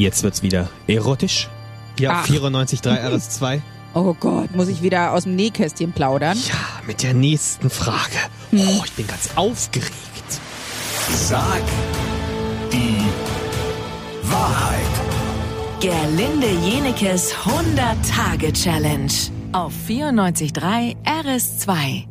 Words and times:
Jetzt 0.00 0.22
wird's 0.22 0.42
wieder 0.42 0.70
erotisch. 0.86 1.50
Ja, 1.98 2.22
Ach. 2.22 2.26
94.3 2.26 3.04
RS2. 3.12 3.60
Oh 3.92 4.14
Gott, 4.18 4.56
muss 4.56 4.68
ich 4.68 4.82
wieder 4.82 5.12
aus 5.12 5.24
dem 5.24 5.36
Nähkästchen 5.36 5.92
plaudern? 5.92 6.38
Ja, 6.48 6.54
mit 6.86 7.02
der 7.02 7.12
nächsten 7.12 7.68
Frage. 7.68 8.16
Oh, 8.50 8.82
ich 8.82 8.92
bin 8.92 9.06
ganz 9.06 9.28
aufgeregt. 9.36 9.92
Sag 11.12 11.60
die 12.72 12.96
Wahrheit. 14.22 14.80
Gerlinde 15.80 16.48
Jenekes 16.66 17.34
100-Tage-Challenge 17.34 19.12
auf 19.52 19.74
94.3 19.86 20.96
RS2. 21.04 22.06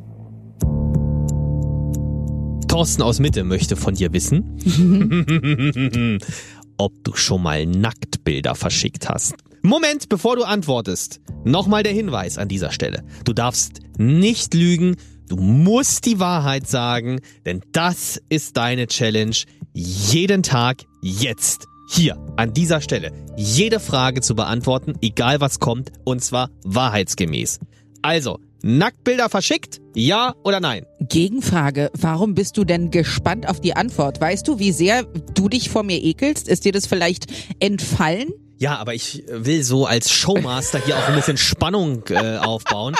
Thorsten 2.67 3.01
aus 3.01 3.19
Mitte 3.19 3.43
möchte 3.43 3.75
von 3.75 3.95
dir 3.95 4.13
wissen, 4.13 4.59
ob 6.79 7.03
du 7.03 7.13
schon 7.13 7.43
mal 7.43 7.65
Nacktbilder 7.65 8.55
verschickt 8.55 9.07
hast. 9.07 9.35
Moment, 9.61 10.09
bevor 10.09 10.37
du 10.37 10.43
antwortest, 10.43 11.19
nochmal 11.43 11.83
der 11.83 11.93
Hinweis 11.93 12.37
an 12.37 12.47
dieser 12.47 12.71
Stelle. 12.71 13.03
Du 13.25 13.33
darfst 13.33 13.81
nicht 13.97 14.53
lügen, 14.53 14.95
du 15.27 15.35
musst 15.35 16.05
die 16.05 16.19
Wahrheit 16.19 16.67
sagen, 16.67 17.19
denn 17.45 17.61
das 17.73 18.21
ist 18.29 18.55
deine 18.55 18.87
Challenge. 18.87 19.35
Jeden 19.73 20.43
Tag, 20.43 20.85
jetzt, 21.01 21.67
hier, 21.89 22.17
an 22.37 22.53
dieser 22.53 22.79
Stelle, 22.79 23.11
jede 23.35 23.79
Frage 23.79 24.21
zu 24.21 24.33
beantworten, 24.33 24.93
egal 25.01 25.41
was 25.41 25.59
kommt, 25.59 25.91
und 26.05 26.23
zwar 26.23 26.49
wahrheitsgemäß. 26.63 27.59
Also, 28.01 28.39
Nacktbilder 28.61 29.29
verschickt? 29.29 29.79
Ja 29.95 30.35
oder 30.43 30.59
nein? 30.59 30.85
Gegenfrage, 30.99 31.91
warum 31.97 32.35
bist 32.35 32.57
du 32.57 32.65
denn 32.65 32.91
gespannt 32.91 33.47
auf 33.47 33.61
die 33.61 33.75
Antwort? 33.75 34.19
Weißt 34.19 34.47
du, 34.47 34.59
wie 34.59 34.71
sehr 34.71 35.03
du 35.33 35.47
dich 35.47 35.69
vor 35.69 35.83
mir 35.83 36.03
ekelst? 36.03 36.47
Ist 36.47 36.65
dir 36.65 36.71
das 36.71 36.85
vielleicht 36.85 37.27
entfallen? 37.59 38.29
Ja, 38.57 38.77
aber 38.77 38.93
ich 38.93 39.23
will 39.29 39.63
so 39.63 39.85
als 39.85 40.11
Showmaster 40.11 40.83
hier 40.83 40.97
auch 40.97 41.07
ein 41.07 41.15
bisschen 41.15 41.37
Spannung 41.37 42.03
äh, 42.09 42.37
aufbauen. 42.37 42.97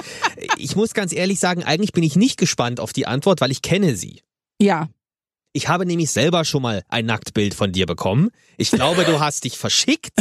Ich 0.57 0.77
muss 0.77 0.93
ganz 0.93 1.11
ehrlich 1.11 1.39
sagen, 1.39 1.63
eigentlich 1.63 1.91
bin 1.91 2.03
ich 2.03 2.15
nicht 2.15 2.37
gespannt 2.37 2.79
auf 2.79 2.93
die 2.93 3.05
Antwort, 3.05 3.41
weil 3.41 3.51
ich 3.51 3.61
kenne 3.61 3.97
sie. 3.97 4.21
Ja. 4.61 4.87
Ich 5.51 5.67
habe 5.67 5.85
nämlich 5.85 6.11
selber 6.11 6.45
schon 6.45 6.61
mal 6.61 6.83
ein 6.87 7.05
Nacktbild 7.05 7.53
von 7.53 7.73
dir 7.73 7.85
bekommen. 7.85 8.29
Ich 8.55 8.71
glaube, 8.71 9.03
du 9.03 9.19
hast 9.19 9.43
dich 9.43 9.57
verschickt 9.57 10.13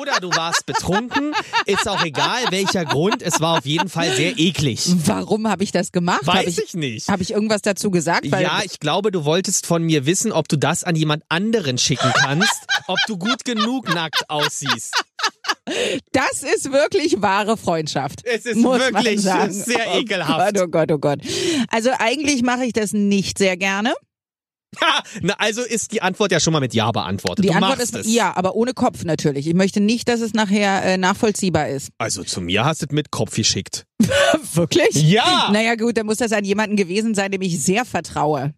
oder 0.00 0.20
du 0.20 0.30
warst 0.30 0.66
betrunken. 0.66 1.34
Ist 1.66 1.88
auch 1.88 2.04
egal, 2.04 2.44
welcher 2.50 2.84
Grund. 2.84 3.22
Es 3.22 3.40
war 3.40 3.58
auf 3.58 3.66
jeden 3.66 3.88
Fall 3.88 4.14
sehr 4.14 4.38
eklig. 4.38 4.84
Warum 5.06 5.48
habe 5.48 5.64
ich 5.64 5.72
das 5.72 5.92
gemacht? 5.92 6.26
Weiß 6.26 6.36
hab 6.36 6.46
ich, 6.46 6.58
ich 6.58 6.74
nicht. 6.74 7.08
Habe 7.08 7.22
ich 7.22 7.32
irgendwas 7.32 7.62
dazu 7.62 7.90
gesagt? 7.90 8.26
Ja, 8.26 8.60
ich 8.64 8.80
glaube, 8.80 9.10
du 9.10 9.24
wolltest 9.24 9.66
von 9.66 9.82
mir 9.82 10.06
wissen, 10.06 10.32
ob 10.32 10.48
du 10.48 10.56
das 10.56 10.84
an 10.84 10.96
jemand 10.96 11.24
anderen 11.28 11.78
schicken 11.78 12.12
kannst, 12.14 12.66
ob 12.86 12.98
du 13.06 13.16
gut 13.16 13.44
genug 13.44 13.92
nackt 13.94 14.28
aussiehst. 14.28 14.94
das 16.12 16.42
ist 16.42 16.72
wirklich 16.72 17.20
wahre 17.22 17.56
Freundschaft. 17.56 18.24
Es 18.24 18.46
ist 18.46 18.62
wirklich 18.62 19.20
sehr 19.20 19.86
oh 19.92 19.98
ekelhaft. 19.98 20.54
Gott, 20.54 20.62
oh 20.62 20.68
Gott, 20.68 20.92
oh 20.92 20.98
Gott. 20.98 21.20
Also 21.68 21.90
eigentlich 21.98 22.42
mache 22.42 22.64
ich 22.64 22.72
das 22.72 22.92
nicht 22.92 23.38
sehr 23.38 23.56
gerne. 23.56 23.94
Ha, 24.80 25.02
na, 25.22 25.34
also 25.38 25.62
ist 25.62 25.92
die 25.92 26.02
Antwort 26.02 26.32
ja 26.32 26.40
schon 26.40 26.52
mal 26.52 26.60
mit 26.60 26.74
Ja 26.74 26.90
beantwortet. 26.92 27.44
Die 27.44 27.48
du 27.48 27.54
Antwort 27.54 27.78
ist 27.78 27.94
es. 27.94 28.12
ja, 28.12 28.34
aber 28.36 28.54
ohne 28.54 28.72
Kopf 28.74 29.04
natürlich. 29.04 29.46
Ich 29.46 29.54
möchte 29.54 29.80
nicht, 29.80 30.08
dass 30.08 30.20
es 30.20 30.32
nachher 30.32 30.84
äh, 30.84 30.96
nachvollziehbar 30.96 31.68
ist. 31.68 31.90
Also 31.98 32.24
zu 32.24 32.40
mir 32.40 32.64
hast 32.64 32.82
du 32.82 32.86
es 32.86 32.92
mit 32.92 33.10
Kopf 33.10 33.34
geschickt. 33.34 33.86
Wirklich? 34.54 34.94
Ja! 34.94 35.50
Naja 35.52 35.74
gut, 35.74 35.96
dann 35.96 36.06
muss 36.06 36.18
das 36.18 36.32
an 36.32 36.44
jemanden 36.44 36.76
gewesen 36.76 37.14
sein, 37.14 37.30
dem 37.30 37.42
ich 37.42 37.62
sehr 37.62 37.84
vertraue. 37.84 38.54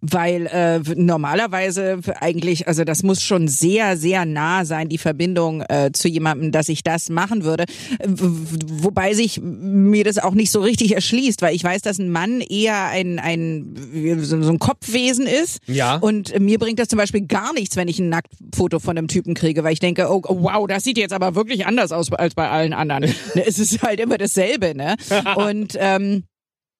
Weil 0.00 0.46
äh, 0.46 0.80
normalerweise 0.96 2.00
eigentlich, 2.20 2.66
also 2.66 2.84
das 2.84 3.02
muss 3.02 3.22
schon 3.22 3.46
sehr, 3.46 3.96
sehr 3.96 4.24
nah 4.24 4.64
sein, 4.64 4.88
die 4.88 4.98
Verbindung 4.98 5.62
äh, 5.62 5.90
zu 5.92 6.08
jemandem, 6.08 6.50
dass 6.50 6.68
ich 6.68 6.82
das 6.82 7.08
machen 7.10 7.44
würde. 7.44 7.64
Wobei 8.04 9.14
sich 9.14 9.40
mir 9.40 10.04
das 10.04 10.18
auch 10.18 10.34
nicht 10.34 10.50
so 10.50 10.60
richtig 10.60 10.94
erschließt, 10.94 11.42
weil 11.42 11.54
ich 11.54 11.62
weiß, 11.62 11.82
dass 11.82 11.98
ein 11.98 12.10
Mann 12.10 12.40
eher 12.40 12.86
ein, 12.86 13.18
ein 13.18 13.76
so 14.20 14.42
so 14.42 14.50
ein 14.50 14.58
Kopfwesen 14.58 15.26
ist. 15.26 15.60
Ja. 15.66 15.96
Und 15.96 16.38
mir 16.40 16.58
bringt 16.58 16.78
das 16.78 16.88
zum 16.88 16.98
Beispiel 16.98 17.26
gar 17.26 17.52
nichts, 17.52 17.76
wenn 17.76 17.88
ich 17.88 17.98
ein 17.98 18.08
Nacktfoto 18.08 18.80
von 18.80 18.98
einem 18.98 19.08
Typen 19.08 19.34
kriege, 19.34 19.62
weil 19.64 19.72
ich 19.72 19.80
denke, 19.80 20.08
oh, 20.10 20.22
oh 20.26 20.42
wow, 20.42 20.66
das 20.66 20.82
sieht 20.82 20.98
jetzt 20.98 21.12
aber 21.12 21.34
wirklich 21.34 21.66
anders 21.66 21.92
aus 21.92 22.12
als 22.12 22.34
bei 22.34 22.48
allen 22.48 22.72
anderen. 22.72 23.02
Ne, 23.34 23.46
es 23.46 23.58
ist 23.58 23.82
halt 23.82 24.00
immer 24.00 24.18
dasselbe, 24.18 24.74
ne? 24.74 24.96
Und 25.36 25.76
ähm, 25.78 26.24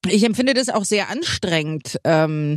ich 0.06 0.24
empfinde 0.24 0.54
das 0.54 0.68
auch 0.68 0.84
sehr 0.84 1.08
anstrengend. 1.08 1.98
Ähm, 2.04 2.56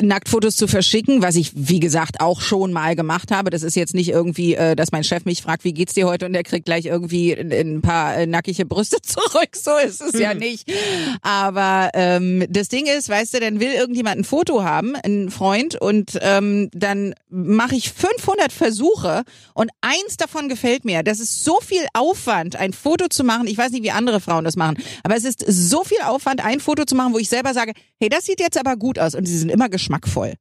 Nacktfotos 0.00 0.56
zu 0.56 0.66
verschicken, 0.66 1.22
was 1.22 1.36
ich 1.36 1.52
wie 1.54 1.80
gesagt 1.80 2.20
auch 2.20 2.40
schon 2.40 2.72
mal 2.72 2.96
gemacht 2.96 3.30
habe. 3.30 3.50
Das 3.50 3.62
ist 3.62 3.76
jetzt 3.76 3.94
nicht 3.94 4.08
irgendwie, 4.08 4.54
äh, 4.54 4.74
dass 4.76 4.92
mein 4.92 5.04
Chef 5.04 5.24
mich 5.24 5.42
fragt, 5.42 5.64
wie 5.64 5.74
geht's 5.74 5.94
dir 5.94 6.06
heute 6.06 6.26
und 6.26 6.32
der 6.32 6.42
kriegt 6.42 6.64
gleich 6.64 6.86
irgendwie 6.86 7.32
ein, 7.34 7.52
ein 7.52 7.82
paar 7.82 8.16
äh, 8.16 8.26
nackige 8.26 8.64
Brüste 8.64 8.96
zurück. 9.02 9.54
So 9.54 9.76
ist 9.76 10.00
es 10.00 10.18
ja 10.18 10.34
nicht. 10.34 10.70
Aber 11.22 11.90
ähm, 11.94 12.44
das 12.48 12.68
Ding 12.68 12.86
ist, 12.86 13.08
weißt 13.08 13.34
du, 13.34 13.40
dann 13.40 13.60
will 13.60 13.72
irgendjemand 13.72 14.18
ein 14.18 14.24
Foto 14.24 14.62
haben, 14.64 14.94
ein 14.96 15.30
Freund, 15.30 15.80
und 15.80 16.18
ähm, 16.22 16.70
dann 16.72 17.14
mache 17.28 17.74
ich 17.74 17.92
500 17.92 18.52
Versuche 18.52 19.22
und 19.54 19.70
eins 19.80 20.16
davon 20.16 20.48
gefällt 20.48 20.84
mir. 20.84 21.02
Das 21.02 21.20
ist 21.20 21.44
so 21.44 21.58
viel 21.60 21.84
Aufwand, 21.94 22.56
ein 22.56 22.72
Foto 22.72 23.08
zu 23.08 23.24
machen. 23.24 23.46
Ich 23.46 23.58
weiß 23.58 23.72
nicht, 23.72 23.82
wie 23.82 23.90
andere 23.90 24.20
Frauen 24.20 24.44
das 24.44 24.56
machen, 24.56 24.76
aber 25.02 25.16
es 25.16 25.24
ist 25.24 25.44
so 25.46 25.84
viel 25.84 26.00
Aufwand, 26.04 26.44
ein 26.44 26.60
Foto 26.60 26.84
zu 26.84 26.94
machen, 26.94 27.12
wo 27.12 27.18
ich 27.18 27.28
selber 27.28 27.54
sage, 27.54 27.72
hey, 28.00 28.08
das 28.08 28.26
sieht 28.26 28.40
jetzt 28.40 28.58
aber 28.58 28.76
gut 28.76 28.98
aus 28.98 29.14
und 29.14 29.26
sie 29.26 29.38
sind 29.38 29.50
immer 29.50 29.68
geschmackvoll. 29.82 30.34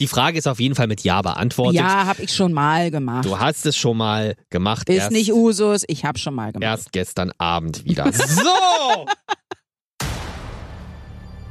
Die 0.00 0.06
Frage 0.06 0.38
ist 0.38 0.46
auf 0.46 0.60
jeden 0.60 0.74
Fall 0.74 0.86
mit 0.86 1.02
Ja 1.02 1.20
beantwortet. 1.22 1.80
Ja, 1.80 2.06
habe 2.06 2.22
ich 2.22 2.34
schon 2.34 2.52
mal 2.52 2.90
gemacht. 2.90 3.24
Du 3.24 3.38
hast 3.38 3.66
es 3.66 3.76
schon 3.76 3.96
mal 3.96 4.36
gemacht. 4.50 4.88
ist 4.88 5.10
nicht 5.10 5.32
Usus, 5.32 5.82
ich 5.88 6.04
habe 6.04 6.18
schon 6.18 6.34
mal 6.34 6.52
gemacht. 6.52 6.62
erst 6.64 6.92
gestern 6.92 7.32
Abend 7.38 7.84
wieder. 7.84 8.10
So! 8.14 9.06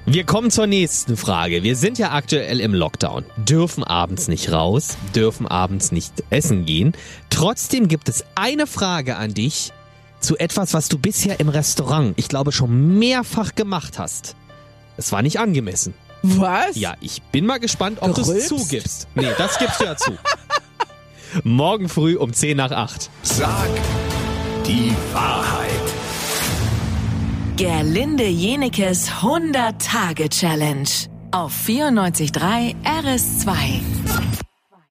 Wir 0.06 0.26
kommen 0.26 0.52
zur 0.52 0.68
nächsten 0.68 1.16
Frage. 1.16 1.64
Wir 1.64 1.78
sind 1.78 1.98
ja 1.98 2.12
aktuell 2.12 2.60
im 2.60 2.74
Lockdown, 2.74 3.24
dürfen 3.38 3.86
abends 3.86 4.28
nicht 4.28 4.52
raus, 4.52 4.98
dürfen 5.16 5.48
abends 5.48 5.92
nicht 5.94 6.24
essen 6.30 6.66
gehen. 6.66 6.94
Trotzdem 7.30 7.88
gibt 7.88 8.10
es 8.10 8.26
eine 8.36 8.68
Frage 8.68 9.16
an 9.16 9.34
dich 9.34 9.72
zu 10.20 10.38
etwas, 10.38 10.74
was 10.74 10.90
du 10.90 10.98
bisher 10.98 11.40
im 11.40 11.48
Restaurant, 11.48 12.14
ich 12.18 12.28
glaube, 12.28 12.52
schon 12.52 13.00
mehrfach 13.00 13.56
gemacht 13.56 13.98
hast. 13.98 14.36
Es 14.98 15.12
war 15.12 15.22
nicht 15.22 15.40
angemessen. 15.40 15.94
Was? 16.24 16.76
Ja, 16.78 16.96
ich 17.02 17.22
bin 17.22 17.46
mal 17.46 17.60
gespannt, 17.60 18.00
ob 18.02 18.16
du 18.16 18.22
es 18.22 18.48
zugibst. 18.48 19.08
Nee, 19.14 19.28
das 19.38 19.60
gibst 19.60 19.82
du 19.82 19.84
ja 19.84 19.98
zu. 19.98 20.18
Morgen 21.44 21.90
früh 21.90 22.16
um 22.16 22.32
10 22.32 22.56
nach 22.58 22.72
8. 22.72 23.10
Sag 23.24 23.68
die 24.66 24.96
Wahrheit. 25.12 25.70
Gerlinde 27.58 28.26
Jenekes 28.26 29.10
100-Tage-Challenge 29.10 30.90
auf 31.32 31.54
94.3 31.68 32.76
RS2. 32.84 33.82